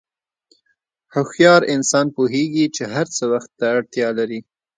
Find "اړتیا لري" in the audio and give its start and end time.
3.77-4.39